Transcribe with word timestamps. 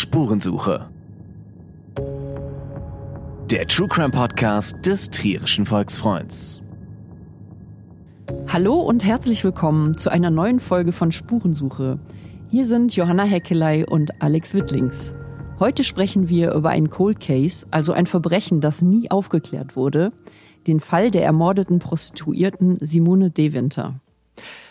Spurensuche. 0.00 0.88
Der 3.50 3.66
True 3.66 3.86
Crime 3.86 4.08
Podcast 4.08 4.86
des 4.86 5.10
Trierischen 5.10 5.66
Volksfreunds. 5.66 6.62
Hallo 8.48 8.80
und 8.80 9.04
herzlich 9.04 9.44
willkommen 9.44 9.98
zu 9.98 10.08
einer 10.08 10.30
neuen 10.30 10.58
Folge 10.58 10.92
von 10.92 11.12
Spurensuche. 11.12 11.98
Hier 12.50 12.64
sind 12.64 12.96
Johanna 12.96 13.24
Heckelei 13.24 13.84
und 13.84 14.22
Alex 14.22 14.54
Wittlings. 14.54 15.12
Heute 15.58 15.84
sprechen 15.84 16.30
wir 16.30 16.54
über 16.54 16.70
ein 16.70 16.88
Cold 16.88 17.20
Case, 17.20 17.66
also 17.70 17.92
ein 17.92 18.06
Verbrechen, 18.06 18.62
das 18.62 18.80
nie 18.80 19.10
aufgeklärt 19.10 19.76
wurde, 19.76 20.12
den 20.66 20.80
Fall 20.80 21.10
der 21.10 21.24
ermordeten 21.24 21.78
Prostituierten 21.78 22.78
Simone 22.80 23.30
Deventer. 23.30 24.00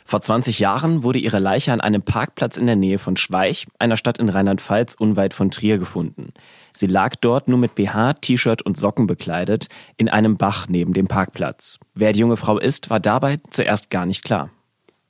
Vor 0.10 0.22
20 0.22 0.58
Jahren 0.58 1.04
wurde 1.04 1.20
ihre 1.20 1.38
Leiche 1.38 1.72
an 1.72 1.82
einem 1.82 2.02
Parkplatz 2.02 2.58
in 2.58 2.66
der 2.66 2.76
Nähe 2.76 2.98
von 2.98 3.16
Schweich, 3.16 3.68
einer 3.78 3.96
Stadt 3.96 4.18
in 4.18 4.30
Rheinland-Pfalz 4.30 4.96
unweit 4.96 5.36
von 5.36 5.52
Trier, 5.52 5.78
gefunden. 5.78 6.34
Sie 6.74 6.88
lag 6.88 7.14
dort 7.22 7.48
nur 7.48 7.60
mit 7.60 7.76
BH, 7.76 8.14
T-Shirt 8.14 8.64
und 8.64 8.76
Socken 8.76 9.06
bekleidet, 9.06 9.68
in 9.98 10.10
einem 10.10 10.36
Bach 10.36 10.66
neben 10.68 10.94
dem 10.94 11.08
Parkplatz. 11.08 11.78
Wer 11.94 12.12
die 12.12 12.22
junge 12.22 12.38
Frau 12.38 12.58
ist, 12.58 12.90
war 12.90 13.00
dabei 13.00 13.38
zuerst 13.52 13.92
gar 13.92 14.08
nicht 14.08 14.24
klar. 14.24 14.50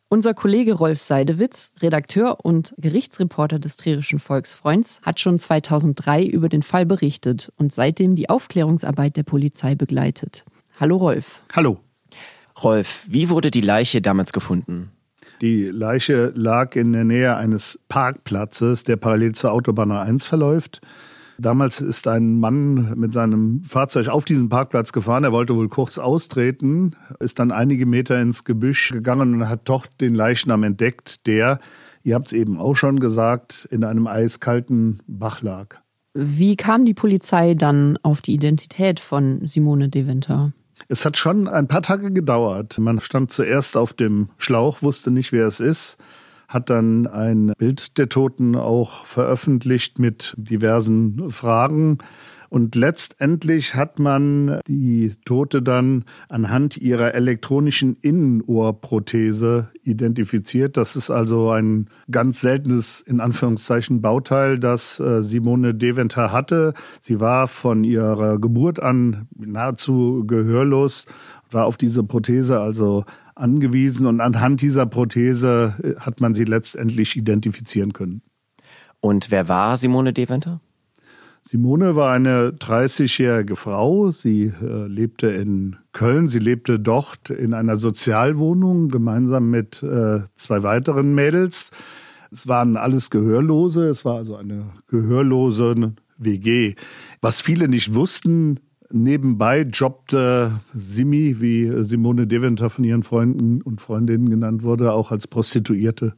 Unser 0.09 0.33
Kollege 0.33 0.73
Rolf 0.73 0.99
Seidewitz, 0.99 1.71
Redakteur 1.79 2.39
und 2.43 2.75
Gerichtsreporter 2.77 3.57
des 3.57 3.77
Trierischen 3.77 4.19
Volksfreunds, 4.19 4.99
hat 5.03 5.21
schon 5.21 5.39
2003 5.39 6.25
über 6.25 6.49
den 6.49 6.61
Fall 6.61 6.85
berichtet 6.85 7.53
und 7.55 7.71
seitdem 7.71 8.15
die 8.15 8.29
Aufklärungsarbeit 8.29 9.15
der 9.15 9.23
Polizei 9.23 9.75
begleitet. 9.75 10.43
Hallo 10.77 10.97
Rolf. 10.97 11.39
Hallo. 11.55 11.79
Rolf, 12.63 13.05
wie 13.09 13.29
wurde 13.29 13.51
die 13.51 13.61
Leiche 13.61 14.01
damals 14.01 14.33
gefunden? 14.33 14.91
Die 15.41 15.65
Leiche 15.65 16.33
lag 16.35 16.75
in 16.75 16.91
der 16.91 17.05
Nähe 17.05 17.35
eines 17.37 17.79
Parkplatzes, 17.87 18.83
der 18.83 18.97
parallel 18.97 19.33
zur 19.33 19.53
Autobahn 19.53 19.91
1 19.91 20.25
verläuft. 20.25 20.81
Damals 21.37 21.79
ist 21.79 22.05
ein 22.07 22.37
Mann 22.37 22.95
mit 22.97 23.13
seinem 23.13 23.63
Fahrzeug 23.63 24.09
auf 24.09 24.25
diesen 24.25 24.49
Parkplatz 24.49 24.91
gefahren. 24.91 25.23
Er 25.23 25.31
wollte 25.31 25.55
wohl 25.55 25.69
kurz 25.69 25.97
austreten, 25.97 26.97
ist 27.21 27.39
dann 27.39 27.51
einige 27.51 27.85
Meter 27.85 28.21
ins 28.21 28.43
Gebüsch 28.43 28.91
gegangen 28.91 29.35
und 29.35 29.47
hat 29.47 29.69
doch 29.69 29.85
den 29.87 30.13
Leichnam 30.13 30.63
entdeckt, 30.63 31.25
der, 31.27 31.59
ihr 32.03 32.15
habt 32.15 32.27
es 32.27 32.33
eben 32.33 32.57
auch 32.57 32.75
schon 32.75 32.99
gesagt, 32.99 33.69
in 33.71 33.85
einem 33.85 34.07
eiskalten 34.07 35.01
Bach 35.07 35.41
lag. 35.41 35.77
Wie 36.13 36.57
kam 36.57 36.83
die 36.83 36.93
Polizei 36.93 37.53
dann 37.53 37.97
auf 38.03 38.21
die 38.21 38.33
Identität 38.33 38.99
von 38.99 39.45
Simone 39.45 39.87
De 39.87 40.07
Winter? 40.07 40.51
Es 40.91 41.05
hat 41.05 41.17
schon 41.17 41.47
ein 41.47 41.67
paar 41.67 41.83
Tage 41.83 42.11
gedauert. 42.11 42.79
Man 42.79 42.99
stand 42.99 43.31
zuerst 43.31 43.77
auf 43.77 43.93
dem 43.93 44.29
Schlauch, 44.39 44.81
wusste 44.81 45.11
nicht, 45.11 45.31
wer 45.31 45.45
es 45.45 45.59
ist, 45.59 45.97
hat 46.47 46.71
dann 46.71 47.05
ein 47.05 47.53
Bild 47.59 47.99
der 47.99 48.09
Toten 48.09 48.55
auch 48.55 49.05
veröffentlicht 49.05 49.99
mit 49.99 50.33
diversen 50.35 51.29
Fragen. 51.29 51.99
Und 52.49 52.75
letztendlich 52.75 53.75
hat 53.75 53.99
man 53.99 54.59
die 54.67 55.13
Tote 55.23 55.61
dann 55.61 56.05
anhand 56.29 56.77
ihrer 56.77 57.13
elektronischen 57.13 57.95
Innenohrprothese 58.01 59.69
identifiziert. 59.83 60.75
Das 60.75 60.95
ist 60.95 61.11
also 61.11 61.51
ein 61.51 61.89
ganz 62.09 62.41
seltenes, 62.41 63.01
in 63.01 63.19
Anführungszeichen, 63.19 64.01
Bauteil, 64.01 64.57
das 64.57 64.99
äh, 64.99 65.21
Simone 65.21 65.75
Deventer 65.75 66.31
hatte. 66.31 66.73
Sie 66.99 67.19
war 67.19 67.47
von 67.47 67.83
ihrer 67.83 68.39
Geburt 68.39 68.79
an 68.79 69.27
nahezu 69.37 70.23
gehörlos, 70.25 71.05
war 71.51 71.65
auf 71.65 71.77
diese 71.77 72.03
Prothese 72.03 72.59
also 72.59 73.05
angewiesen 73.35 74.05
und 74.05 74.21
anhand 74.21 74.61
dieser 74.61 74.85
Prothese 74.85 75.75
äh, 75.83 75.99
hat 75.99 76.19
man 76.19 76.33
sie 76.33 76.45
letztendlich 76.45 77.15
identifizieren 77.15 77.93
können. 77.93 78.21
Und 79.01 79.31
wer 79.31 79.47
war 79.47 79.77
Simone 79.77 80.13
Deventer? 80.13 80.61
Simone 81.41 81.95
war 81.95 82.11
eine 82.11 82.49
30-jährige 82.51 83.55
Frau. 83.55 84.11
Sie 84.11 84.51
äh, 84.61 84.87
lebte 84.87 85.27
in 85.27 85.77
Köln. 85.93 86.27
Sie 86.27 86.39
lebte 86.39 86.79
dort 86.79 87.29
in 87.29 87.53
einer 87.53 87.77
Sozialwohnung 87.77 88.89
gemeinsam 88.89 89.49
mit 89.49 89.81
äh, 89.81 90.21
zwei 90.35 90.63
weiteren 90.63 91.13
Mädels. 91.13 91.71
Es 92.31 92.47
waren 92.47 92.77
alles 92.77 93.09
Gehörlose. 93.09 93.89
Es 93.89 94.05
war 94.05 94.15
also 94.15 94.35
eine 94.35 94.65
gehörlose 94.87 95.93
WG. 96.17 96.75
Was 97.21 97.41
viele 97.41 97.67
nicht 97.67 97.93
wussten, 97.93 98.59
nebenbei 98.91 99.61
jobbte 99.61 100.59
Simi, 100.73 101.37
wie 101.39 101.83
Simone 101.83 102.27
Deventer 102.27 102.69
von 102.69 102.83
ihren 102.83 103.03
Freunden 103.03 103.61
und 103.61 103.81
Freundinnen 103.81 104.29
genannt 104.29 104.63
wurde, 104.63 104.93
auch 104.93 105.11
als 105.11 105.27
Prostituierte. 105.27 106.13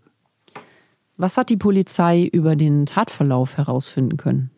Was 1.17 1.37
hat 1.37 1.49
die 1.49 1.57
Polizei 1.57 2.25
über 2.25 2.55
den 2.55 2.85
Tatverlauf 2.85 3.57
herausfinden 3.57 4.17
können? 4.17 4.49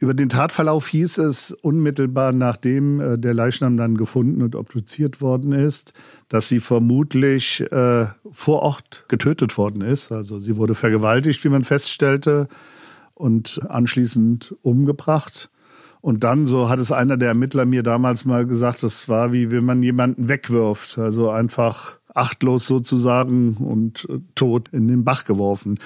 Über 0.00 0.14
den 0.14 0.28
Tatverlauf 0.28 0.86
hieß 0.86 1.18
es 1.18 1.50
unmittelbar 1.50 2.32
nachdem 2.32 3.00
äh, 3.00 3.18
der 3.18 3.34
Leichnam 3.34 3.76
dann 3.76 3.96
gefunden 3.96 4.42
und 4.42 4.54
obduziert 4.54 5.20
worden 5.20 5.52
ist, 5.52 5.92
dass 6.28 6.48
sie 6.48 6.60
vermutlich 6.60 7.60
äh, 7.72 8.06
vor 8.30 8.62
Ort 8.62 9.06
getötet 9.08 9.58
worden 9.58 9.82
ist. 9.82 10.12
Also 10.12 10.38
sie 10.38 10.56
wurde 10.56 10.76
vergewaltigt, 10.76 11.42
wie 11.44 11.48
man 11.48 11.64
feststellte, 11.64 12.48
und 13.14 13.60
anschließend 13.68 14.54
umgebracht. 14.62 15.50
Und 16.00 16.22
dann, 16.22 16.46
so 16.46 16.68
hat 16.68 16.78
es 16.78 16.92
einer 16.92 17.16
der 17.16 17.30
Ermittler 17.30 17.64
mir 17.64 17.82
damals 17.82 18.24
mal 18.24 18.46
gesagt, 18.46 18.84
das 18.84 19.08
war 19.08 19.32
wie 19.32 19.50
wenn 19.50 19.64
man 19.64 19.82
jemanden 19.82 20.28
wegwirft. 20.28 20.96
Also 20.98 21.28
einfach 21.30 21.98
achtlos 22.14 22.66
sozusagen 22.66 23.56
und 23.56 24.06
äh, 24.08 24.20
tot 24.36 24.68
in 24.70 24.86
den 24.86 25.02
Bach 25.02 25.24
geworfen 25.24 25.78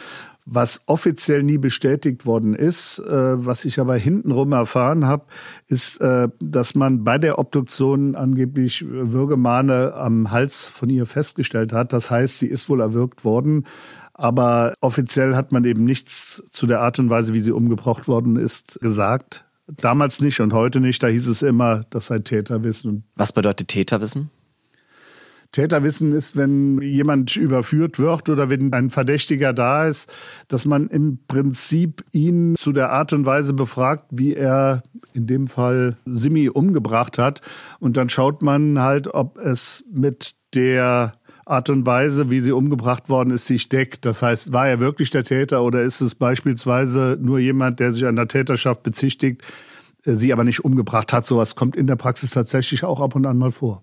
was 0.44 0.80
offiziell 0.86 1.42
nie 1.42 1.58
bestätigt 1.58 2.26
worden 2.26 2.54
ist. 2.54 2.98
Äh, 2.98 3.46
was 3.46 3.64
ich 3.64 3.78
aber 3.78 3.96
hintenrum 3.96 4.52
erfahren 4.52 5.06
habe, 5.06 5.24
ist, 5.68 6.00
äh, 6.00 6.28
dass 6.40 6.74
man 6.74 7.04
bei 7.04 7.18
der 7.18 7.38
Obduktion 7.38 8.14
angeblich 8.14 8.84
Würgemahne 8.88 9.94
am 9.94 10.30
Hals 10.30 10.68
von 10.68 10.90
ihr 10.90 11.06
festgestellt 11.06 11.72
hat. 11.72 11.92
Das 11.92 12.10
heißt, 12.10 12.38
sie 12.38 12.48
ist 12.48 12.68
wohl 12.68 12.80
erwürgt 12.80 13.24
worden. 13.24 13.66
Aber 14.14 14.74
offiziell 14.80 15.34
hat 15.34 15.52
man 15.52 15.64
eben 15.64 15.84
nichts 15.84 16.42
zu 16.50 16.66
der 16.66 16.80
Art 16.80 16.98
und 16.98 17.08
Weise, 17.08 17.32
wie 17.32 17.40
sie 17.40 17.52
umgebracht 17.52 18.08
worden 18.08 18.36
ist, 18.36 18.80
gesagt. 18.80 19.44
Damals 19.68 20.20
nicht 20.20 20.40
und 20.40 20.52
heute 20.52 20.80
nicht. 20.80 21.02
Da 21.02 21.06
hieß 21.06 21.28
es 21.28 21.42
immer, 21.42 21.84
das 21.90 22.08
sei 22.08 22.18
Täterwissen. 22.18 23.04
Was 23.14 23.32
bedeutet 23.32 23.68
Täterwissen? 23.68 24.30
Täterwissen 25.52 26.12
ist, 26.12 26.36
wenn 26.36 26.80
jemand 26.80 27.36
überführt 27.36 27.98
wird 27.98 28.30
oder 28.30 28.48
wenn 28.48 28.72
ein 28.72 28.88
Verdächtiger 28.88 29.52
da 29.52 29.86
ist, 29.86 30.10
dass 30.48 30.64
man 30.64 30.88
im 30.88 31.18
Prinzip 31.28 32.04
ihn 32.12 32.54
zu 32.56 32.72
der 32.72 32.90
Art 32.90 33.12
und 33.12 33.26
Weise 33.26 33.52
befragt, 33.52 34.06
wie 34.10 34.34
er 34.34 34.82
in 35.12 35.26
dem 35.26 35.48
Fall 35.48 35.98
Simi 36.06 36.48
umgebracht 36.48 37.18
hat. 37.18 37.42
Und 37.80 37.98
dann 37.98 38.08
schaut 38.08 38.42
man 38.42 38.78
halt, 38.78 39.08
ob 39.08 39.38
es 39.38 39.84
mit 39.92 40.36
der 40.54 41.12
Art 41.44 41.68
und 41.68 41.84
Weise, 41.84 42.30
wie 42.30 42.40
sie 42.40 42.52
umgebracht 42.52 43.10
worden 43.10 43.30
ist, 43.30 43.46
sich 43.46 43.68
deckt. 43.68 44.06
Das 44.06 44.22
heißt, 44.22 44.54
war 44.54 44.68
er 44.68 44.80
wirklich 44.80 45.10
der 45.10 45.24
Täter 45.24 45.62
oder 45.62 45.82
ist 45.82 46.00
es 46.00 46.14
beispielsweise 46.14 47.18
nur 47.20 47.38
jemand, 47.38 47.78
der 47.78 47.92
sich 47.92 48.06
an 48.06 48.16
der 48.16 48.28
Täterschaft 48.28 48.82
bezichtigt, 48.82 49.42
äh, 50.06 50.14
sie 50.14 50.32
aber 50.32 50.44
nicht 50.44 50.64
umgebracht 50.64 51.12
hat? 51.12 51.26
Sowas 51.26 51.56
kommt 51.56 51.76
in 51.76 51.86
der 51.86 51.96
Praxis 51.96 52.30
tatsächlich 52.30 52.84
auch 52.84 53.00
ab 53.00 53.14
und 53.16 53.26
an 53.26 53.36
mal 53.36 53.50
vor. 53.50 53.82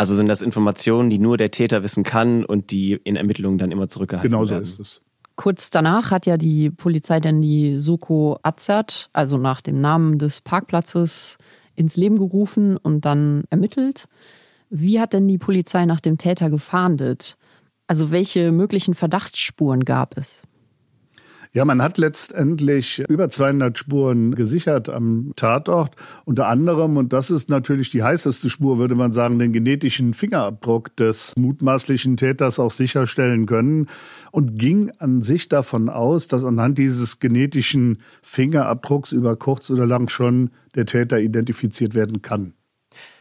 Also 0.00 0.14
sind 0.14 0.28
das 0.28 0.40
Informationen, 0.40 1.10
die 1.10 1.18
nur 1.18 1.36
der 1.36 1.50
Täter 1.50 1.82
wissen 1.82 2.04
kann 2.04 2.42
und 2.46 2.70
die 2.70 2.94
in 3.04 3.16
Ermittlungen 3.16 3.58
dann 3.58 3.70
immer 3.70 3.90
zurückgehalten 3.90 4.30
genau 4.30 4.48
werden? 4.48 4.64
Genau 4.64 4.64
so 4.64 4.80
ist 4.80 4.80
es. 4.80 5.02
Kurz 5.36 5.68
danach 5.68 6.10
hat 6.10 6.24
ja 6.24 6.38
die 6.38 6.70
Polizei 6.70 7.20
dann 7.20 7.42
die 7.42 7.76
Soko 7.76 8.38
Azert, 8.42 9.10
also 9.12 9.36
nach 9.36 9.60
dem 9.60 9.78
Namen 9.78 10.18
des 10.18 10.40
Parkplatzes, 10.40 11.36
ins 11.74 11.98
Leben 11.98 12.16
gerufen 12.16 12.78
und 12.78 13.04
dann 13.04 13.44
ermittelt. 13.50 14.06
Wie 14.70 14.98
hat 15.00 15.12
denn 15.12 15.28
die 15.28 15.36
Polizei 15.36 15.84
nach 15.84 16.00
dem 16.00 16.16
Täter 16.16 16.48
gefahndet? 16.48 17.36
Also 17.86 18.10
welche 18.10 18.52
möglichen 18.52 18.94
Verdachtsspuren 18.94 19.84
gab 19.84 20.16
es? 20.16 20.44
Ja, 21.52 21.64
man 21.64 21.82
hat 21.82 21.98
letztendlich 21.98 23.00
über 23.08 23.28
200 23.28 23.76
Spuren 23.76 24.36
gesichert 24.36 24.88
am 24.88 25.32
Tatort. 25.34 25.96
Unter 26.24 26.46
anderem, 26.46 26.96
und 26.96 27.12
das 27.12 27.28
ist 27.28 27.48
natürlich 27.48 27.90
die 27.90 28.04
heißeste 28.04 28.48
Spur, 28.48 28.78
würde 28.78 28.94
man 28.94 29.10
sagen, 29.10 29.40
den 29.40 29.52
genetischen 29.52 30.14
Fingerabdruck 30.14 30.94
des 30.94 31.34
mutmaßlichen 31.36 32.16
Täters 32.16 32.60
auch 32.60 32.70
sicherstellen 32.70 33.46
können 33.46 33.88
und 34.30 34.58
ging 34.60 34.92
an 34.98 35.22
sich 35.22 35.48
davon 35.48 35.88
aus, 35.88 36.28
dass 36.28 36.44
anhand 36.44 36.78
dieses 36.78 37.18
genetischen 37.18 37.98
Fingerabdrucks 38.22 39.10
über 39.10 39.34
kurz 39.34 39.70
oder 39.70 39.86
lang 39.86 40.08
schon 40.08 40.50
der 40.76 40.86
Täter 40.86 41.18
identifiziert 41.18 41.96
werden 41.96 42.22
kann. 42.22 42.52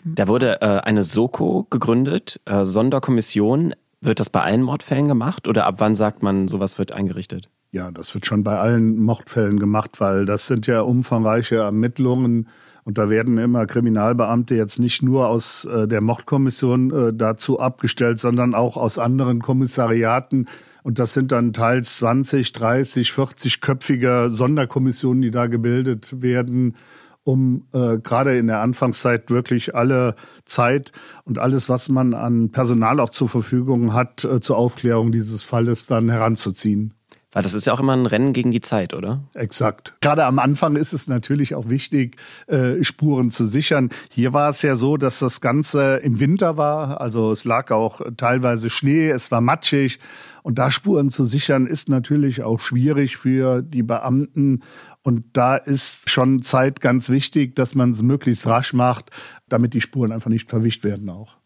Da 0.04 0.28
wurde 0.28 0.62
äh, 0.62 0.66
eine 0.66 1.04
Soko 1.04 1.66
gegründet, 1.72 2.40
äh, 2.46 2.64
Sonderkommission. 2.64 3.74
Wird 4.02 4.20
das 4.20 4.30
bei 4.30 4.42
allen 4.42 4.62
Mordfällen 4.62 5.08
gemacht 5.08 5.48
oder 5.48 5.66
ab 5.66 5.76
wann 5.80 5.96
sagt 5.96 6.22
man, 6.22 6.48
sowas 6.48 6.78
wird 6.78 6.92
eingerichtet? 6.92 7.50
Ja, 7.72 7.92
das 7.92 8.16
wird 8.16 8.26
schon 8.26 8.44
bei 8.44 8.58
allen 8.58 9.00
Mordfällen 9.00 9.60
gemacht, 9.60 10.00
weil 10.00 10.26
das 10.26 10.48
sind 10.48 10.66
ja 10.66 10.82
umfangreiche 10.82 11.58
Ermittlungen 11.58 12.48
und 12.84 12.98
da 12.98 13.12
werden 13.12 13.38
immer 13.38 13.68
Kriminalbeamte 13.68 14.56
jetzt 14.56 14.80
nicht 14.80 15.04
nur 15.04 15.28
aus 15.28 15.66
äh, 15.66 15.88
der 15.88 16.02
Mordkommission 16.02 16.92
äh, 16.92 17.14
dazu 17.14 17.60
abgestellt, 17.60 18.18
sondern 18.18 18.56
auch 18.56 18.78
aus 18.78 18.98
anderen 18.98 19.44
Kommissariaten, 19.44 20.48
Und 20.82 20.98
das 20.98 21.14
sind 21.14 21.32
dann 21.32 21.54
teils 21.54 21.98
20, 21.98 22.54
30, 22.54 23.12
40 23.12 23.62
köpfiger 23.62 24.32
Sonderkommissionen, 24.32 25.22
die 25.22 25.30
da 25.30 25.46
gebildet 25.46 26.24
werden, 26.24 26.76
um 27.24 27.68
äh, 27.74 28.00
gerade 28.00 28.38
in 28.40 28.48
der 28.48 28.62
Anfangszeit 28.62 29.30
wirklich 29.30 29.76
alle 29.76 30.16
Zeit 30.46 30.92
und 31.26 31.38
alles, 31.38 31.70
was 31.70 31.90
man 31.90 32.16
an 32.16 32.50
Personal 32.50 33.00
auch 33.00 33.12
zur 33.12 33.30
Verfügung 33.30 33.94
hat, 33.94 34.24
äh, 34.24 34.40
zur 34.40 34.58
Aufklärung 34.58 35.12
dieses 35.12 35.44
Falles 35.44 35.86
dann 35.86 36.10
heranzuziehen. 36.10 36.96
Weil 37.32 37.44
das 37.44 37.54
ist 37.54 37.68
ja 37.68 37.74
auch 37.74 37.80
immer 37.80 37.96
ein 37.96 38.08
Rennen 38.08 38.34
gegen 38.34 38.50
die 38.50 38.62
Zeit, 38.62 38.96
oder? 38.96 39.24
Exakt. 39.36 39.94
Gerade 40.02 40.26
am 40.26 40.40
Anfang 40.40 40.76
ist 40.76 40.94
es 40.94 41.08
natürlich 41.08 41.54
auch 41.54 41.70
wichtig, 41.70 42.16
äh, 42.48 42.84
Spuren 42.84 43.30
zu 43.30 43.46
sichern. 43.46 43.90
Hier 44.10 44.34
war 44.34 44.50
es 44.50 44.64
ja 44.64 44.76
so, 44.76 44.98
dass 44.98 45.20
das 45.20 45.40
Ganze 45.40 45.98
im 45.98 46.20
Winter 46.20 46.58
war. 46.58 47.00
Also 47.02 47.32
es 47.32 47.46
lag 47.46 47.70
auch 47.70 48.02
teilweise 48.18 48.72
Schnee, 48.72 49.10
es 49.10 49.30
war 49.30 49.42
matschig. 49.42 50.00
Und 50.42 50.58
da 50.58 50.72
Spuren 50.72 51.12
zu 51.12 51.24
sichern, 51.26 51.68
ist 51.68 51.88
natürlich 51.88 52.42
auch 52.42 52.60
schwierig 52.60 53.18
für 53.18 53.62
die 53.62 53.84
Beamten. 53.84 54.62
Und 55.04 55.26
da 55.34 55.56
ist 55.56 56.10
schon 56.10 56.42
Zeit 56.42 56.82
ganz 56.82 57.10
wichtig, 57.10 57.56
dass 57.56 57.76
man 57.76 57.92
es 57.92 58.02
möglichst 58.02 58.48
rasch 58.48 58.74
macht, 58.74 59.12
damit 59.48 59.76
die 59.76 59.82
Spuren 59.82 60.12
einfach 60.12 60.32
nicht 60.32 60.50
verwischt 60.50 60.84
werden 60.84 61.10
auch. 61.12 61.38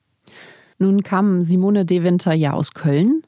Nun 0.80 1.04
kam 1.04 1.44
Simone 1.44 1.86
Deventer 1.86 2.34
ja 2.34 2.54
aus 2.54 2.74
Köln. 2.74 3.23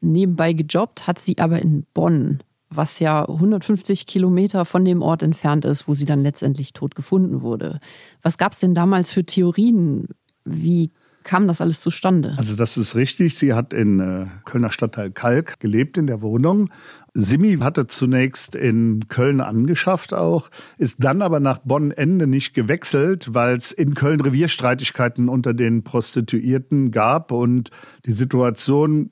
Nebenbei 0.00 0.52
gejobbt 0.52 1.06
hat 1.06 1.18
sie 1.18 1.38
aber 1.38 1.60
in 1.60 1.84
Bonn, 1.94 2.42
was 2.70 2.98
ja 2.98 3.28
150 3.28 4.06
Kilometer 4.06 4.64
von 4.64 4.84
dem 4.84 5.02
Ort 5.02 5.22
entfernt 5.22 5.64
ist, 5.64 5.88
wo 5.88 5.94
sie 5.94 6.06
dann 6.06 6.20
letztendlich 6.20 6.72
tot 6.72 6.94
gefunden 6.94 7.42
wurde. 7.42 7.78
Was 8.22 8.38
gab 8.38 8.52
es 8.52 8.58
denn 8.58 8.74
damals 8.74 9.10
für 9.10 9.24
Theorien? 9.24 10.08
Wie 10.44 10.90
kam 11.28 11.46
das 11.46 11.60
alles 11.60 11.80
zustande? 11.82 12.34
Also 12.38 12.56
das 12.56 12.78
ist 12.78 12.94
richtig. 12.94 13.36
Sie 13.36 13.52
hat 13.52 13.74
in 13.74 14.00
äh, 14.00 14.26
Kölner 14.46 14.70
Stadtteil 14.70 15.10
Kalk 15.10 15.60
gelebt 15.60 15.98
in 15.98 16.06
der 16.06 16.22
Wohnung. 16.22 16.70
Simi 17.12 17.58
hatte 17.58 17.86
zunächst 17.86 18.54
in 18.54 19.08
Köln 19.08 19.40
angeschafft 19.40 20.14
auch, 20.14 20.50
ist 20.78 20.96
dann 21.00 21.20
aber 21.20 21.40
nach 21.40 21.58
Bonn-Ende 21.58 22.26
nicht 22.26 22.54
gewechselt, 22.54 23.34
weil 23.34 23.56
es 23.56 23.72
in 23.72 23.94
Köln 23.94 24.20
Revierstreitigkeiten 24.20 25.28
unter 25.28 25.52
den 25.52 25.82
Prostituierten 25.84 26.92
gab 26.92 27.30
und 27.30 27.70
die 28.06 28.12
Situation 28.12 29.10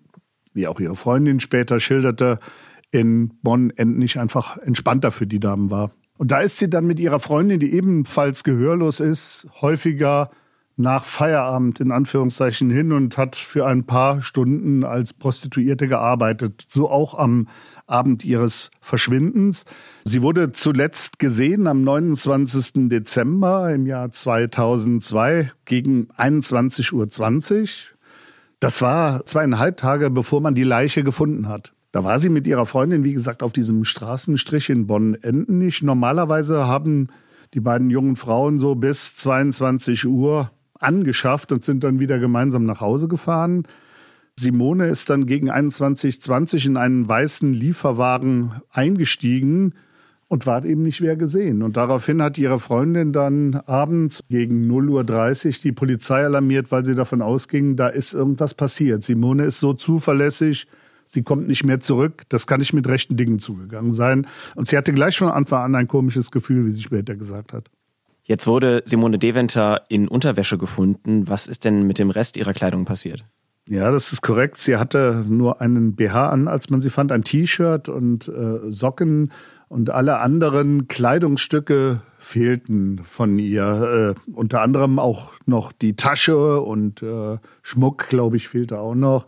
wie 0.56 0.66
auch 0.66 0.80
ihre 0.80 0.96
Freundin 0.96 1.38
später 1.38 1.78
schilderte, 1.78 2.40
in 2.90 3.30
Bonn 3.42 3.72
nicht 3.76 4.18
einfach 4.18 4.58
entspannter 4.58 5.12
für 5.12 5.26
die 5.26 5.40
Damen 5.40 5.70
war. 5.70 5.92
Und 6.18 6.30
da 6.30 6.40
ist 6.40 6.58
sie 6.58 6.70
dann 6.70 6.86
mit 6.86 6.98
ihrer 6.98 7.20
Freundin, 7.20 7.60
die 7.60 7.74
ebenfalls 7.74 8.42
gehörlos 8.42 9.00
ist, 9.00 9.48
häufiger 9.60 10.30
nach 10.78 11.06
Feierabend 11.06 11.80
in 11.80 11.90
Anführungszeichen 11.90 12.70
hin 12.70 12.92
und 12.92 13.16
hat 13.16 13.36
für 13.36 13.66
ein 13.66 13.84
paar 13.84 14.20
Stunden 14.20 14.84
als 14.84 15.14
Prostituierte 15.14 15.88
gearbeitet. 15.88 16.66
So 16.68 16.90
auch 16.90 17.18
am 17.18 17.48
Abend 17.86 18.24
ihres 18.24 18.70
Verschwindens. 18.80 19.64
Sie 20.04 20.20
wurde 20.20 20.52
zuletzt 20.52 21.18
gesehen 21.18 21.66
am 21.66 21.82
29. 21.82 22.88
Dezember 22.88 23.72
im 23.72 23.86
Jahr 23.86 24.10
2002 24.10 25.52
gegen 25.64 26.08
21.20 26.16 26.92
Uhr. 26.92 27.95
Das 28.66 28.82
war 28.82 29.24
zweieinhalb 29.26 29.76
Tage, 29.76 30.10
bevor 30.10 30.40
man 30.40 30.56
die 30.56 30.64
Leiche 30.64 31.04
gefunden 31.04 31.46
hat. 31.46 31.72
Da 31.92 32.02
war 32.02 32.18
sie 32.18 32.30
mit 32.30 32.48
ihrer 32.48 32.66
Freundin, 32.66 33.04
wie 33.04 33.12
gesagt, 33.12 33.44
auf 33.44 33.52
diesem 33.52 33.84
Straßenstrich 33.84 34.70
in 34.70 34.88
Bonn-Entenich. 34.88 35.84
Normalerweise 35.84 36.66
haben 36.66 37.06
die 37.54 37.60
beiden 37.60 37.90
jungen 37.90 38.16
Frauen 38.16 38.58
so 38.58 38.74
bis 38.74 39.14
22 39.14 40.06
Uhr 40.06 40.50
angeschafft 40.80 41.52
und 41.52 41.62
sind 41.62 41.84
dann 41.84 42.00
wieder 42.00 42.18
gemeinsam 42.18 42.64
nach 42.64 42.80
Hause 42.80 43.06
gefahren. 43.06 43.68
Simone 44.34 44.88
ist 44.88 45.10
dann 45.10 45.26
gegen 45.26 45.48
21.20 45.48 46.66
in 46.66 46.76
einen 46.76 47.08
weißen 47.08 47.52
Lieferwagen 47.52 48.50
eingestiegen 48.72 49.74
und 50.28 50.46
war 50.46 50.64
eben 50.64 50.82
nicht 50.82 51.00
mehr 51.00 51.16
gesehen. 51.16 51.62
Und 51.62 51.76
daraufhin 51.76 52.20
hat 52.22 52.38
ihre 52.38 52.58
Freundin 52.58 53.12
dann 53.12 53.54
abends 53.66 54.24
gegen 54.28 54.70
0.30 54.70 55.46
Uhr 55.46 55.52
die 55.62 55.72
Polizei 55.72 56.24
alarmiert, 56.24 56.72
weil 56.72 56.84
sie 56.84 56.94
davon 56.94 57.22
ausging, 57.22 57.76
da 57.76 57.88
ist 57.88 58.12
irgendwas 58.12 58.54
passiert. 58.54 59.04
Simone 59.04 59.44
ist 59.44 59.60
so 59.60 59.72
zuverlässig, 59.72 60.66
sie 61.04 61.22
kommt 61.22 61.46
nicht 61.46 61.64
mehr 61.64 61.80
zurück. 61.80 62.22
Das 62.28 62.46
kann 62.46 62.58
nicht 62.58 62.72
mit 62.72 62.88
rechten 62.88 63.16
Dingen 63.16 63.38
zugegangen 63.38 63.92
sein. 63.92 64.26
Und 64.56 64.66
sie 64.66 64.76
hatte 64.76 64.92
gleich 64.92 65.18
von 65.18 65.28
Anfang 65.28 65.62
an 65.62 65.74
ein 65.76 65.88
komisches 65.88 66.30
Gefühl, 66.30 66.66
wie 66.66 66.72
sie 66.72 66.82
später 66.82 67.14
gesagt 67.14 67.52
hat. 67.52 67.70
Jetzt 68.24 68.48
wurde 68.48 68.82
Simone 68.84 69.20
Deventer 69.20 69.82
in 69.88 70.08
Unterwäsche 70.08 70.58
gefunden. 70.58 71.28
Was 71.28 71.46
ist 71.46 71.64
denn 71.64 71.86
mit 71.86 72.00
dem 72.00 72.10
Rest 72.10 72.36
ihrer 72.36 72.54
Kleidung 72.54 72.84
passiert? 72.84 73.24
Ja, 73.68 73.90
das 73.90 74.12
ist 74.12 74.20
korrekt. 74.20 74.58
Sie 74.58 74.76
hatte 74.76 75.24
nur 75.28 75.60
einen 75.60 75.94
BH 75.94 76.30
an, 76.30 76.48
als 76.48 76.70
man 76.70 76.80
sie 76.80 76.90
fand, 76.90 77.10
ein 77.10 77.24
T-Shirt 77.24 77.88
und 77.88 78.28
äh, 78.28 78.70
Socken 78.70 79.32
und 79.68 79.90
alle 79.90 80.18
anderen 80.20 80.88
Kleidungsstücke 80.88 82.00
fehlten 82.18 83.00
von 83.04 83.38
ihr. 83.38 84.14
Äh, 84.16 84.30
unter 84.32 84.62
anderem 84.62 84.98
auch 84.98 85.32
noch 85.46 85.72
die 85.72 85.96
Tasche 85.96 86.60
und 86.60 87.02
äh, 87.02 87.38
Schmuck, 87.62 88.08
glaube 88.08 88.36
ich, 88.36 88.48
fehlte 88.48 88.78
auch 88.78 88.94
noch. 88.94 89.26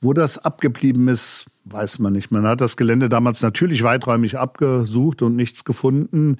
Wo 0.00 0.12
das 0.12 0.38
abgeblieben 0.38 1.08
ist, 1.08 1.46
weiß 1.64 1.98
man 1.98 2.12
nicht. 2.12 2.30
Man 2.30 2.46
hat 2.46 2.60
das 2.60 2.76
Gelände 2.76 3.08
damals 3.08 3.42
natürlich 3.42 3.82
weiträumig 3.82 4.38
abgesucht 4.38 5.22
und 5.22 5.36
nichts 5.36 5.64
gefunden. 5.64 6.38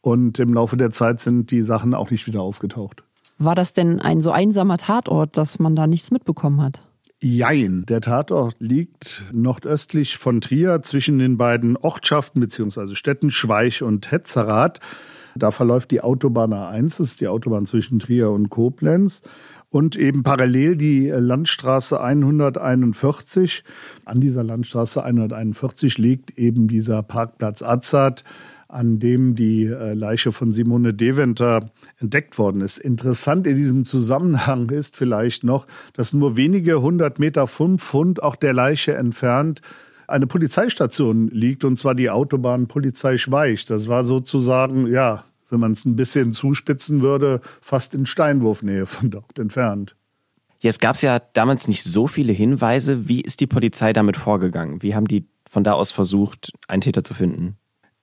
Und 0.00 0.38
im 0.38 0.54
Laufe 0.54 0.76
der 0.76 0.90
Zeit 0.90 1.20
sind 1.20 1.50
die 1.50 1.62
Sachen 1.62 1.94
auch 1.94 2.10
nicht 2.10 2.26
wieder 2.26 2.40
aufgetaucht. 2.40 3.04
War 3.38 3.54
das 3.54 3.72
denn 3.72 4.00
ein 4.00 4.20
so 4.20 4.30
einsamer 4.30 4.78
Tatort, 4.78 5.36
dass 5.36 5.58
man 5.58 5.76
da 5.76 5.86
nichts 5.86 6.10
mitbekommen 6.10 6.60
hat? 6.62 6.82
Jein. 7.24 7.86
Der 7.86 8.00
Tatort 8.00 8.56
liegt 8.58 9.22
nordöstlich 9.32 10.18
von 10.18 10.40
Trier 10.40 10.82
zwischen 10.82 11.20
den 11.20 11.38
beiden 11.38 11.76
Ortschaften 11.76 12.40
bzw. 12.40 12.96
Städten 12.96 13.30
Schweich 13.30 13.84
und 13.84 14.10
Hetzerath. 14.10 14.80
Da 15.36 15.52
verläuft 15.52 15.92
die 15.92 16.00
Autobahn 16.00 16.52
A1, 16.52 16.98
das 16.98 17.10
ist 17.10 17.20
die 17.20 17.28
Autobahn 17.28 17.64
zwischen 17.64 18.00
Trier 18.00 18.32
und 18.32 18.50
Koblenz. 18.50 19.22
Und 19.70 19.94
eben 19.94 20.24
parallel 20.24 20.76
die 20.76 21.10
Landstraße 21.10 22.00
141. 22.00 23.62
An 24.04 24.20
dieser 24.20 24.42
Landstraße 24.42 25.04
141 25.04 25.98
liegt 25.98 26.36
eben 26.36 26.66
dieser 26.66 27.04
Parkplatz 27.04 27.62
Azad, 27.62 28.24
an 28.72 28.98
dem 28.98 29.34
die 29.34 29.64
äh, 29.64 29.94
Leiche 29.94 30.32
von 30.32 30.50
Simone 30.50 30.94
Deventer 30.94 31.66
entdeckt 31.98 32.38
worden 32.38 32.62
ist. 32.62 32.78
Interessant 32.78 33.46
in 33.46 33.56
diesem 33.56 33.84
Zusammenhang 33.84 34.70
ist 34.70 34.96
vielleicht 34.96 35.44
noch, 35.44 35.66
dass 35.92 36.12
nur 36.12 36.36
wenige 36.36 36.80
hundert 36.80 37.18
Meter 37.18 37.46
vom 37.46 37.78
Fund 37.78 38.22
auch 38.22 38.34
der 38.34 38.54
Leiche 38.54 38.94
entfernt 38.94 39.60
eine 40.08 40.26
Polizeistation 40.26 41.28
liegt, 41.28 41.64
und 41.64 41.76
zwar 41.76 41.94
die 41.94 42.10
Autobahnpolizei 42.10 43.16
Schweich. 43.16 43.64
Das 43.64 43.88
war 43.88 44.04
sozusagen, 44.04 44.86
ja, 44.86 45.24
wenn 45.48 45.60
man 45.60 45.72
es 45.72 45.84
ein 45.84 45.96
bisschen 45.96 46.32
zuspitzen 46.32 47.02
würde, 47.02 47.40
fast 47.60 47.94
in 47.94 48.06
Steinwurfnähe 48.06 48.86
von 48.86 49.10
dort 49.10 49.38
entfernt. 49.38 49.96
Jetzt 50.60 50.80
gab 50.80 50.94
es 50.94 51.02
ja 51.02 51.18
damals 51.18 51.66
nicht 51.66 51.82
so 51.82 52.06
viele 52.06 52.32
Hinweise. 52.32 53.08
Wie 53.08 53.20
ist 53.20 53.40
die 53.40 53.46
Polizei 53.46 53.92
damit 53.92 54.16
vorgegangen? 54.16 54.82
Wie 54.82 54.94
haben 54.94 55.08
die 55.08 55.26
von 55.48 55.64
da 55.64 55.72
aus 55.72 55.90
versucht, 55.90 56.52
einen 56.68 56.82
Täter 56.82 57.04
zu 57.04 57.14
finden? 57.14 57.56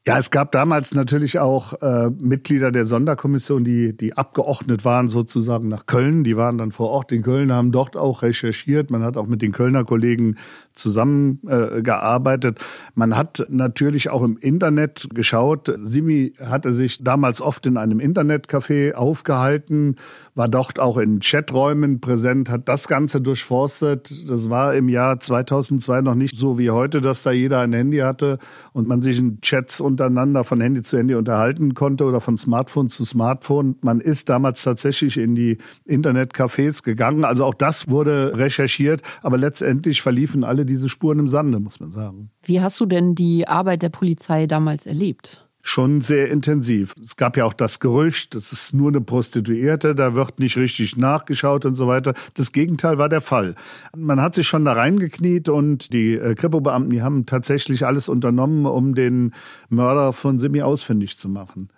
Ja, 0.09 0.17
es 0.17 0.31
gab 0.31 0.51
damals 0.51 0.95
natürlich 0.95 1.37
auch 1.37 1.79
äh, 1.83 2.09
Mitglieder 2.09 2.71
der 2.71 2.85
Sonderkommission, 2.85 3.63
die, 3.63 3.95
die 3.95 4.17
abgeordnet 4.17 4.83
waren 4.83 5.07
sozusagen 5.07 5.67
nach 5.67 5.85
Köln. 5.85 6.23
Die 6.23 6.35
waren 6.35 6.57
dann 6.57 6.71
vor 6.71 6.89
Ort 6.89 7.11
in 7.11 7.21
Köln, 7.21 7.53
haben 7.53 7.71
dort 7.71 7.95
auch 7.95 8.23
recherchiert. 8.23 8.89
Man 8.89 9.03
hat 9.03 9.17
auch 9.17 9.27
mit 9.27 9.43
den 9.43 9.51
Kölner 9.51 9.85
Kollegen 9.85 10.37
zusammengearbeitet. 10.73 12.57
Äh, 12.57 12.63
Man 12.95 13.15
hat 13.15 13.45
natürlich 13.49 14.09
auch 14.09 14.23
im 14.23 14.37
Internet 14.37 15.09
geschaut. 15.13 15.71
Simi 15.83 16.33
hatte 16.43 16.71
sich 16.71 17.03
damals 17.03 17.39
oft 17.39 17.67
in 17.67 17.77
einem 17.77 17.99
Internetcafé 17.99 18.93
aufgehalten, 18.93 19.97
war 20.33 20.47
dort 20.47 20.79
auch 20.79 20.97
in 20.97 21.19
Chaträumen 21.19 21.99
präsent, 21.99 22.49
hat 22.49 22.67
das 22.67 22.87
Ganze 22.87 23.21
durchforstet. 23.21 24.27
Das 24.27 24.49
war 24.49 24.73
im 24.73 24.89
Jahr 24.89 25.19
2002 25.19 26.01
noch 26.01 26.15
nicht 26.15 26.35
so 26.35 26.57
wie 26.57 26.71
heute, 26.71 26.99
dass 27.01 27.21
da 27.21 27.31
jeder 27.31 27.59
ein 27.59 27.73
Handy 27.73 27.99
hatte 27.99 28.39
und 28.73 28.87
man 28.87 29.03
sich 29.03 29.19
in 29.19 29.41
Chats 29.41 29.81
untereinander 29.99 30.43
von 30.43 30.61
Handy 30.61 30.81
zu 30.81 30.97
Handy 30.97 31.15
unterhalten 31.15 31.73
konnte 31.73 32.05
oder 32.05 32.21
von 32.21 32.37
Smartphone 32.37 32.87
zu 32.89 33.03
Smartphone. 33.03 33.75
Man 33.81 33.99
ist 33.99 34.29
damals 34.29 34.63
tatsächlich 34.63 35.17
in 35.17 35.35
die 35.35 35.57
Internetcafés 35.85 36.83
gegangen. 36.83 37.25
Also 37.25 37.43
auch 37.43 37.53
das 37.53 37.89
wurde 37.89 38.37
recherchiert, 38.37 39.01
aber 39.21 39.37
letztendlich 39.37 40.01
verliefen 40.01 40.43
alle 40.43 40.65
diese 40.65 40.87
Spuren 40.87 41.19
im 41.19 41.27
Sande, 41.27 41.59
muss 41.59 41.79
man 41.79 41.91
sagen. 41.91 42.31
Wie 42.43 42.61
hast 42.61 42.79
du 42.79 42.85
denn 42.85 43.13
die 43.13 43.47
Arbeit 43.47 43.81
der 43.81 43.89
Polizei 43.89 44.47
damals 44.47 44.85
erlebt? 44.85 45.48
Schon 45.69 46.01
sehr 46.01 46.29
intensiv. 46.29 46.95
Es 47.01 47.15
gab 47.15 47.37
ja 47.37 47.45
auch 47.45 47.53
das 47.53 47.79
Gerücht, 47.79 48.33
das 48.33 48.51
ist 48.51 48.73
nur 48.73 48.89
eine 48.89 49.01
Prostituierte, 49.01 49.93
da 49.93 50.15
wird 50.15 50.39
nicht 50.39 50.57
richtig 50.57 50.97
nachgeschaut 50.97 51.63
und 51.63 51.75
so 51.75 51.87
weiter. 51.87 52.15
Das 52.33 52.51
Gegenteil 52.51 52.97
war 52.97 53.07
der 53.07 53.21
Fall. 53.21 53.55
Man 53.95 54.19
hat 54.19 54.33
sich 54.33 54.47
schon 54.47 54.65
da 54.65 54.73
reingekniet 54.73 55.47
und 55.47 55.93
die 55.93 56.15
äh, 56.15 56.33
Kripo-Beamten, 56.33 56.89
die 56.89 57.03
haben 57.03 57.27
tatsächlich 57.27 57.85
alles 57.85 58.09
unternommen, 58.09 58.65
um 58.65 58.95
den 58.95 59.33
Mörder 59.69 60.11
von 60.11 60.39
Simi 60.39 60.63
ausfindig 60.63 61.17
zu 61.17 61.29
machen. 61.29 61.69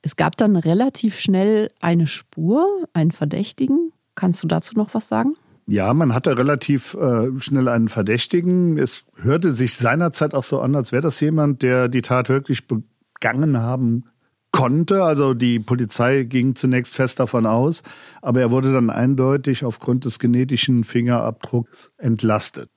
Es 0.00 0.16
gab 0.16 0.36
dann 0.38 0.56
relativ 0.56 1.18
schnell 1.18 1.70
eine 1.80 2.06
Spur, 2.06 2.66
einen 2.94 3.10
Verdächtigen. 3.10 3.92
Kannst 4.14 4.42
du 4.42 4.48
dazu 4.48 4.74
noch 4.76 4.94
was 4.94 5.08
sagen? 5.08 5.34
Ja, 5.68 5.92
man 5.92 6.14
hatte 6.14 6.38
relativ 6.38 6.94
äh, 6.94 7.28
schnell 7.38 7.68
einen 7.68 7.88
Verdächtigen. 7.88 8.78
Es 8.78 9.04
hörte 9.20 9.52
sich 9.52 9.74
seinerzeit 9.74 10.32
auch 10.32 10.44
so 10.44 10.60
an, 10.60 10.74
als 10.74 10.92
wäre 10.92 11.02
das 11.02 11.20
jemand, 11.20 11.62
der 11.62 11.88
die 11.88 12.02
Tat 12.02 12.28
wirklich 12.28 12.66
begangen 12.66 12.95
haben 13.22 14.04
konnte. 14.52 15.04
Also 15.04 15.34
die 15.34 15.58
Polizei 15.58 16.22
ging 16.24 16.54
zunächst 16.54 16.96
fest 16.96 17.20
davon 17.20 17.46
aus, 17.46 17.82
aber 18.22 18.40
er 18.40 18.50
wurde 18.50 18.72
dann 18.72 18.90
eindeutig 18.90 19.64
aufgrund 19.64 20.04
des 20.04 20.18
genetischen 20.18 20.84
Fingerabdrucks 20.84 21.92
entlastet. 21.98 22.70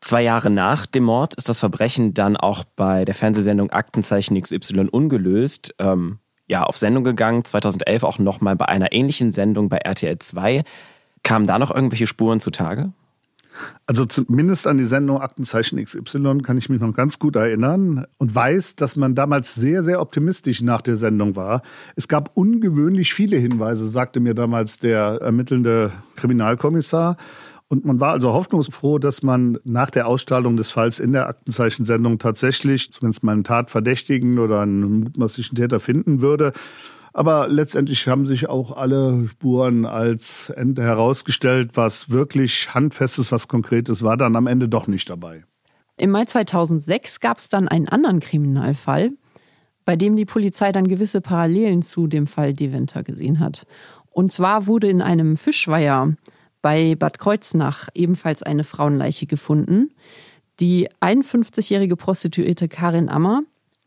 Zwei 0.00 0.22
Jahre 0.22 0.48
nach 0.48 0.86
dem 0.86 1.04
Mord 1.04 1.34
ist 1.34 1.48
das 1.48 1.58
Verbrechen 1.58 2.14
dann 2.14 2.36
auch 2.36 2.62
bei 2.62 3.04
der 3.04 3.16
Fernsehsendung 3.16 3.70
Aktenzeichen 3.70 4.40
XY 4.40 4.88
ungelöst. 4.90 5.74
Ähm, 5.80 6.18
ja, 6.46 6.62
auf 6.62 6.78
Sendung 6.78 7.02
gegangen, 7.02 7.44
2011 7.44 8.04
auch 8.04 8.18
nochmal 8.18 8.54
bei 8.54 8.66
einer 8.66 8.92
ähnlichen 8.92 9.32
Sendung 9.32 9.68
bei 9.68 9.78
RTL 9.78 10.18
2. 10.18 10.62
Kamen 11.24 11.46
da 11.46 11.58
noch 11.58 11.74
irgendwelche 11.74 12.06
Spuren 12.06 12.40
zutage? 12.40 12.92
Also 13.86 14.04
zumindest 14.04 14.66
an 14.66 14.78
die 14.78 14.84
Sendung 14.84 15.20
Aktenzeichen 15.20 15.82
XY 15.82 16.38
kann 16.42 16.58
ich 16.58 16.68
mich 16.68 16.80
noch 16.80 16.92
ganz 16.94 17.18
gut 17.18 17.36
erinnern 17.36 18.06
und 18.18 18.34
weiß, 18.34 18.76
dass 18.76 18.96
man 18.96 19.14
damals 19.14 19.54
sehr, 19.54 19.82
sehr 19.82 20.00
optimistisch 20.00 20.62
nach 20.62 20.82
der 20.82 20.96
Sendung 20.96 21.36
war. 21.36 21.62
Es 21.96 22.08
gab 22.08 22.36
ungewöhnlich 22.36 23.14
viele 23.14 23.36
Hinweise, 23.36 23.88
sagte 23.88 24.20
mir 24.20 24.34
damals 24.34 24.78
der 24.78 25.20
ermittelnde 25.20 25.92
Kriminalkommissar. 26.16 27.16
Und 27.68 27.84
man 27.84 28.00
war 28.00 28.12
also 28.12 28.32
hoffnungsfroh, 28.32 28.98
dass 28.98 29.22
man 29.22 29.58
nach 29.64 29.90
der 29.90 30.06
Ausstrahlung 30.06 30.56
des 30.56 30.70
Falls 30.70 30.98
in 30.98 31.12
der 31.12 31.28
Aktenzeichensendung 31.28 32.18
tatsächlich 32.18 32.92
zumindest 32.92 33.22
mal 33.22 33.32
einen 33.32 33.44
Tatverdächtigen 33.44 34.38
oder 34.38 34.62
einen 34.62 35.00
mutmaßlichen 35.00 35.56
Täter 35.56 35.78
finden 35.78 36.22
würde. 36.22 36.52
Aber 37.12 37.48
letztendlich 37.48 38.06
haben 38.08 38.26
sich 38.26 38.48
auch 38.48 38.76
alle 38.76 39.26
Spuren 39.28 39.86
als 39.86 40.50
Ende 40.50 40.82
herausgestellt. 40.82 41.70
Was 41.74 42.10
wirklich 42.10 42.74
Handfestes, 42.74 43.32
was 43.32 43.48
Konkretes 43.48 44.02
war 44.02 44.16
dann 44.16 44.36
am 44.36 44.46
Ende 44.46 44.68
doch 44.68 44.86
nicht 44.86 45.08
dabei. 45.10 45.44
Im 45.96 46.10
Mai 46.10 46.24
2006 46.24 47.20
gab 47.20 47.38
es 47.38 47.48
dann 47.48 47.66
einen 47.66 47.88
anderen 47.88 48.20
Kriminalfall, 48.20 49.10
bei 49.84 49.96
dem 49.96 50.14
die 50.16 50.26
Polizei 50.26 50.70
dann 50.70 50.86
gewisse 50.86 51.20
Parallelen 51.20 51.82
zu 51.82 52.06
dem 52.06 52.26
Fall 52.26 52.54
Deventer 52.54 53.02
gesehen 53.02 53.40
hat. 53.40 53.66
Und 54.10 54.32
zwar 54.32 54.66
wurde 54.66 54.88
in 54.88 55.02
einem 55.02 55.36
Fischweiher 55.36 56.10
bei 56.62 56.94
Bad 56.94 57.18
Kreuznach 57.18 57.88
ebenfalls 57.94 58.42
eine 58.42 58.64
Frauenleiche 58.64 59.26
gefunden. 59.26 59.90
Die 60.60 60.88
51-jährige 61.00 61.96
Prostituierte 61.96 62.68
Karin 62.68 63.08
Ammer 63.08 63.42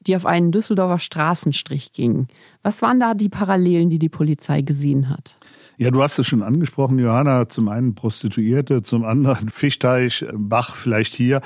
die 0.07 0.15
auf 0.15 0.25
einen 0.25 0.51
Düsseldorfer 0.51 0.99
Straßenstrich 0.99 1.93
ging. 1.93 2.27
Was 2.63 2.81
waren 2.81 2.99
da 2.99 3.13
die 3.13 3.29
Parallelen, 3.29 3.89
die 3.89 3.99
die 3.99 4.09
Polizei 4.09 4.61
gesehen 4.61 5.09
hat? 5.09 5.37
Ja, 5.77 5.89
du 5.89 6.03
hast 6.03 6.19
es 6.19 6.27
schon 6.27 6.43
angesprochen, 6.43 6.99
Johanna. 6.99 7.49
Zum 7.49 7.67
einen 7.67 7.95
Prostituierte, 7.95 8.83
zum 8.83 9.03
anderen 9.03 9.49
Fischteich, 9.53 10.25
Bach 10.33 10.75
vielleicht 10.75 11.15
hier. 11.15 11.41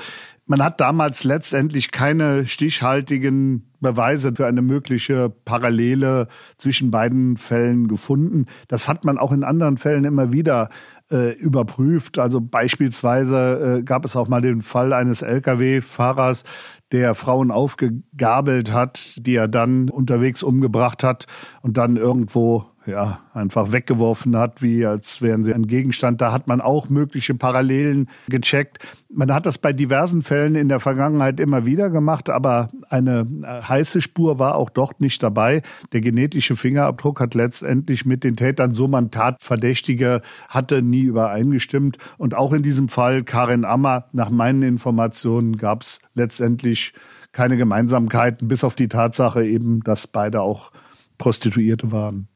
Man 0.48 0.62
hat 0.62 0.80
damals 0.80 1.24
letztendlich 1.24 1.90
keine 1.90 2.46
stichhaltigen 2.46 3.72
Beweise 3.80 4.32
für 4.34 4.46
eine 4.46 4.62
mögliche 4.62 5.28
Parallele 5.28 6.28
zwischen 6.56 6.92
beiden 6.92 7.36
Fällen 7.36 7.88
gefunden. 7.88 8.46
Das 8.68 8.88
hat 8.88 9.04
man 9.04 9.18
auch 9.18 9.32
in 9.32 9.42
anderen 9.42 9.76
Fällen 9.76 10.04
immer 10.04 10.32
wieder 10.32 10.68
äh, 11.10 11.32
überprüft. 11.32 12.18
Also 12.18 12.40
beispielsweise 12.40 13.78
äh, 13.78 13.82
gab 13.82 14.04
es 14.04 14.16
auch 14.16 14.28
mal 14.28 14.40
den 14.40 14.62
Fall 14.62 14.92
eines 14.92 15.22
Lkw-Fahrers, 15.22 16.44
der 16.92 17.14
Frauen 17.14 17.50
aufgegabelt 17.50 18.72
hat, 18.72 19.14
die 19.26 19.34
er 19.34 19.48
dann 19.48 19.88
unterwegs 19.88 20.42
umgebracht 20.42 21.02
hat 21.02 21.26
und 21.62 21.76
dann 21.76 21.96
irgendwo 21.96 22.66
ja, 22.86 23.20
einfach 23.32 23.72
weggeworfen 23.72 24.36
hat, 24.36 24.62
wie 24.62 24.86
als 24.86 25.22
wären 25.22 25.44
sie 25.44 25.54
ein 25.54 25.66
Gegenstand. 25.66 26.20
Da 26.20 26.32
hat 26.32 26.46
man 26.46 26.60
auch 26.60 26.88
mögliche 26.88 27.34
Parallelen 27.34 28.08
gecheckt. 28.28 28.78
Man 29.12 29.32
hat 29.32 29.46
das 29.46 29.58
bei 29.58 29.72
diversen 29.72 30.22
Fällen 30.22 30.54
in 30.54 30.68
der 30.68 30.80
Vergangenheit 30.80 31.40
immer 31.40 31.66
wieder 31.66 31.90
gemacht, 31.90 32.30
aber 32.30 32.70
eine 32.88 33.26
heiße 33.44 34.00
Spur 34.00 34.38
war 34.38 34.56
auch 34.56 34.70
dort 34.70 35.00
nicht 35.00 35.22
dabei. 35.22 35.62
Der 35.92 36.00
genetische 36.00 36.56
Fingerabdruck 36.56 37.20
hat 37.20 37.34
letztendlich 37.34 38.06
mit 38.06 38.24
den 38.24 38.36
Tätern, 38.36 38.74
so 38.74 38.88
man 38.88 39.10
Tatverdächtige 39.10 40.22
hatte, 40.48 40.82
nie 40.82 41.02
übereingestimmt. 41.02 41.98
Und 42.18 42.34
auch 42.34 42.52
in 42.52 42.62
diesem 42.62 42.88
Fall 42.88 43.22
Karin 43.24 43.64
Ammer, 43.64 44.06
nach 44.12 44.30
meinen 44.30 44.62
Informationen, 44.62 45.56
gab 45.56 45.82
es 45.82 46.00
letztendlich 46.14 46.92
keine 47.32 47.56
Gemeinsamkeiten, 47.56 48.48
bis 48.48 48.64
auf 48.64 48.74
die 48.76 48.88
Tatsache 48.88 49.44
eben, 49.44 49.82
dass 49.82 50.06
beide 50.06 50.40
auch 50.40 50.72
Prostituierte 51.18 51.92
waren. 51.92 52.28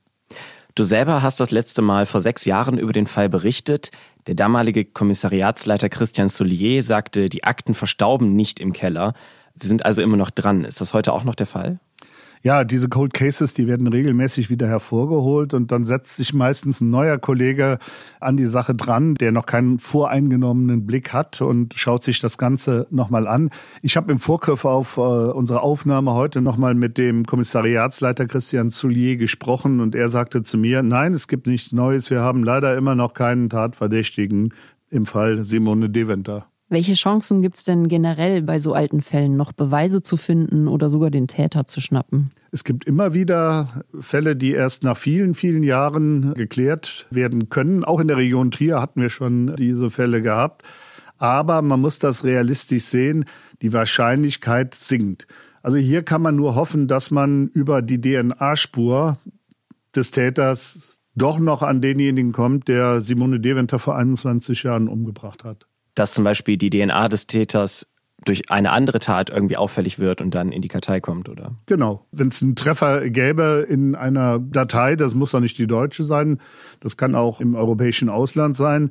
Du 0.74 0.82
selber 0.82 1.22
hast 1.22 1.40
das 1.40 1.50
letzte 1.50 1.82
Mal 1.82 2.06
vor 2.06 2.20
sechs 2.20 2.44
Jahren 2.44 2.78
über 2.78 2.92
den 2.92 3.06
Fall 3.06 3.28
berichtet. 3.28 3.90
Der 4.26 4.34
damalige 4.34 4.84
Kommissariatsleiter 4.84 5.88
Christian 5.88 6.28
Soulier 6.28 6.82
sagte, 6.82 7.28
die 7.28 7.44
Akten 7.44 7.74
verstauben 7.74 8.36
nicht 8.36 8.60
im 8.60 8.72
Keller. 8.72 9.14
Sie 9.56 9.68
sind 9.68 9.84
also 9.84 10.00
immer 10.02 10.16
noch 10.16 10.30
dran. 10.30 10.64
Ist 10.64 10.80
das 10.80 10.94
heute 10.94 11.12
auch 11.12 11.24
noch 11.24 11.34
der 11.34 11.46
Fall? 11.46 11.80
Ja, 12.42 12.64
diese 12.64 12.88
Cold 12.88 13.12
Cases, 13.12 13.52
die 13.52 13.66
werden 13.66 13.86
regelmäßig 13.86 14.48
wieder 14.48 14.66
hervorgeholt 14.66 15.52
und 15.52 15.70
dann 15.72 15.84
setzt 15.84 16.16
sich 16.16 16.32
meistens 16.32 16.80
ein 16.80 16.88
neuer 16.88 17.18
Kollege 17.18 17.78
an 18.18 18.38
die 18.38 18.46
Sache 18.46 18.74
dran, 18.74 19.14
der 19.14 19.30
noch 19.30 19.44
keinen 19.44 19.78
voreingenommenen 19.78 20.86
Blick 20.86 21.12
hat 21.12 21.42
und 21.42 21.74
schaut 21.74 22.02
sich 22.02 22.18
das 22.18 22.38
Ganze 22.38 22.86
nochmal 22.90 23.28
an. 23.28 23.50
Ich 23.82 23.98
habe 23.98 24.10
im 24.10 24.18
Vorgriff 24.18 24.64
auf 24.64 24.96
äh, 24.96 25.00
unsere 25.00 25.62
Aufnahme 25.62 26.14
heute 26.14 26.40
nochmal 26.40 26.74
mit 26.74 26.96
dem 26.96 27.26
Kommissariatsleiter 27.26 28.26
Christian 28.26 28.70
Soulier 28.70 29.18
gesprochen 29.18 29.80
und 29.80 29.94
er 29.94 30.08
sagte 30.08 30.42
zu 30.42 30.56
mir, 30.56 30.82
nein, 30.82 31.12
es 31.12 31.28
gibt 31.28 31.46
nichts 31.46 31.72
Neues, 31.72 32.08
wir 32.10 32.20
haben 32.20 32.42
leider 32.42 32.74
immer 32.74 32.94
noch 32.94 33.12
keinen 33.12 33.50
Tatverdächtigen 33.50 34.54
im 34.88 35.04
Fall 35.04 35.44
Simone 35.44 35.90
Deventer. 35.90 36.49
Welche 36.72 36.94
Chancen 36.94 37.42
gibt 37.42 37.58
es 37.58 37.64
denn 37.64 37.88
generell 37.88 38.42
bei 38.42 38.60
so 38.60 38.74
alten 38.74 39.02
Fällen 39.02 39.36
noch 39.36 39.50
Beweise 39.50 40.04
zu 40.04 40.16
finden 40.16 40.68
oder 40.68 40.88
sogar 40.88 41.10
den 41.10 41.26
Täter 41.26 41.66
zu 41.66 41.80
schnappen? 41.80 42.30
Es 42.52 42.62
gibt 42.62 42.84
immer 42.84 43.12
wieder 43.12 43.82
Fälle, 43.98 44.36
die 44.36 44.52
erst 44.52 44.84
nach 44.84 44.96
vielen, 44.96 45.34
vielen 45.34 45.64
Jahren 45.64 46.32
geklärt 46.34 47.08
werden 47.10 47.48
können. 47.48 47.82
Auch 47.82 47.98
in 47.98 48.06
der 48.06 48.18
Region 48.18 48.52
Trier 48.52 48.80
hatten 48.80 49.02
wir 49.02 49.08
schon 49.08 49.56
diese 49.56 49.90
Fälle 49.90 50.22
gehabt. 50.22 50.62
Aber 51.18 51.60
man 51.60 51.80
muss 51.80 51.98
das 51.98 52.22
realistisch 52.22 52.84
sehen, 52.84 53.24
die 53.62 53.72
Wahrscheinlichkeit 53.72 54.76
sinkt. 54.76 55.26
Also 55.64 55.76
hier 55.76 56.04
kann 56.04 56.22
man 56.22 56.36
nur 56.36 56.54
hoffen, 56.54 56.86
dass 56.86 57.10
man 57.10 57.48
über 57.48 57.82
die 57.82 58.00
DNA-Spur 58.00 59.18
des 59.96 60.12
Täters 60.12 61.00
doch 61.16 61.40
noch 61.40 61.62
an 61.62 61.80
denjenigen 61.80 62.30
kommt, 62.30 62.68
der 62.68 63.00
Simone 63.00 63.40
Deventer 63.40 63.80
vor 63.80 63.96
21 63.96 64.62
Jahren 64.62 64.86
umgebracht 64.86 65.42
hat 65.42 65.66
dass 66.00 66.14
zum 66.14 66.24
Beispiel 66.24 66.56
die 66.56 66.70
DNA 66.70 67.08
des 67.08 67.26
Täters 67.26 67.86
durch 68.24 68.50
eine 68.50 68.70
andere 68.70 69.00
Tat 69.00 69.28
irgendwie 69.28 69.58
auffällig 69.58 69.98
wird 69.98 70.22
und 70.22 70.34
dann 70.34 70.50
in 70.50 70.62
die 70.62 70.68
Kartei 70.68 70.98
kommt, 71.00 71.28
oder? 71.28 71.52
Genau. 71.66 72.06
Wenn 72.10 72.28
es 72.28 72.42
einen 72.42 72.56
Treffer 72.56 73.10
gäbe 73.10 73.66
in 73.68 73.94
einer 73.94 74.38
Datei, 74.38 74.96
das 74.96 75.14
muss 75.14 75.32
doch 75.32 75.40
nicht 75.40 75.58
die 75.58 75.66
deutsche 75.66 76.04
sein, 76.04 76.38
das 76.80 76.96
kann 76.96 77.14
auch 77.14 77.40
im 77.42 77.54
europäischen 77.54 78.08
Ausland 78.08 78.56
sein, 78.56 78.90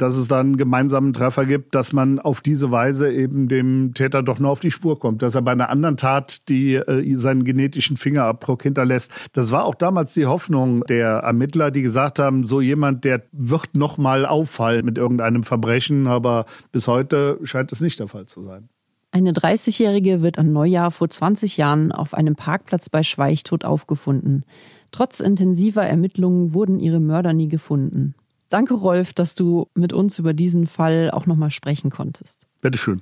dass 0.00 0.16
es 0.16 0.28
dann 0.28 0.46
einen 0.46 0.56
gemeinsamen 0.56 1.12
Treffer 1.12 1.46
gibt, 1.46 1.74
dass 1.74 1.92
man 1.92 2.18
auf 2.18 2.40
diese 2.40 2.70
Weise 2.70 3.12
eben 3.12 3.48
dem 3.48 3.92
Täter 3.94 4.22
doch 4.22 4.38
nur 4.38 4.50
auf 4.50 4.60
die 4.60 4.70
Spur 4.70 4.98
kommt, 4.98 5.22
dass 5.22 5.34
er 5.34 5.42
bei 5.42 5.52
einer 5.52 5.70
anderen 5.70 5.96
Tat 5.96 6.48
die 6.48 6.74
äh, 6.74 7.16
seinen 7.16 7.44
genetischen 7.44 7.96
Fingerabdruck 7.96 8.62
hinterlässt. 8.62 9.12
Das 9.32 9.50
war 9.52 9.64
auch 9.64 9.74
damals 9.74 10.14
die 10.14 10.26
Hoffnung 10.26 10.82
der 10.84 11.18
Ermittler, 11.18 11.70
die 11.70 11.82
gesagt 11.82 12.18
haben, 12.18 12.44
so 12.44 12.60
jemand, 12.60 13.04
der 13.04 13.22
wird 13.32 13.74
noch 13.74 13.98
mal 13.98 14.26
auffallen 14.26 14.84
mit 14.84 14.98
irgendeinem 14.98 15.44
Verbrechen, 15.44 16.06
aber 16.06 16.46
bis 16.72 16.88
heute 16.88 17.38
scheint 17.44 17.72
es 17.72 17.80
nicht 17.80 17.98
der 18.00 18.08
Fall 18.08 18.26
zu 18.26 18.40
sein. 18.40 18.68
Eine 19.12 19.32
30-Jährige 19.32 20.22
wird 20.22 20.38
an 20.38 20.52
Neujahr 20.52 20.92
vor 20.92 21.10
20 21.10 21.56
Jahren 21.56 21.90
auf 21.90 22.14
einem 22.14 22.36
Parkplatz 22.36 22.88
bei 22.88 23.02
Schweich 23.02 23.42
tot 23.42 23.64
aufgefunden. 23.64 24.44
Trotz 24.92 25.20
intensiver 25.20 25.82
Ermittlungen 25.82 26.54
wurden 26.54 26.78
ihre 26.78 27.00
Mörder 27.00 27.32
nie 27.32 27.48
gefunden. 27.48 28.14
Danke, 28.50 28.74
Rolf, 28.74 29.14
dass 29.14 29.34
du 29.34 29.68
mit 29.74 29.94
uns 29.94 30.18
über 30.18 30.34
diesen 30.34 30.66
Fall 30.66 31.10
auch 31.12 31.24
nochmal 31.24 31.50
sprechen 31.50 31.88
konntest. 31.90 32.46
Bitteschön. 32.60 33.00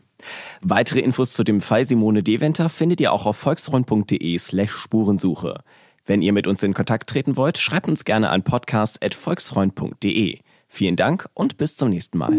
Weitere 0.60 1.00
Infos 1.00 1.32
zu 1.32 1.42
dem 1.42 1.60
Fall 1.60 1.84
Simone 1.86 2.22
Deventer 2.22 2.68
findet 2.68 3.00
ihr 3.00 3.12
auch 3.12 3.26
auf 3.26 3.36
volksfreund.de 3.38 4.38
slash 4.38 4.72
Spurensuche. 4.72 5.62
Wenn 6.04 6.22
ihr 6.22 6.32
mit 6.32 6.46
uns 6.46 6.62
in 6.62 6.74
Kontakt 6.74 7.10
treten 7.10 7.36
wollt, 7.36 7.58
schreibt 7.58 7.88
uns 7.88 8.04
gerne 8.04 8.30
an 8.30 8.42
podcast.volksfreund.de. 8.42 10.38
Vielen 10.68 10.96
Dank 10.96 11.28
und 11.34 11.56
bis 11.56 11.76
zum 11.76 11.88
nächsten 11.90 12.18
Mal. 12.18 12.38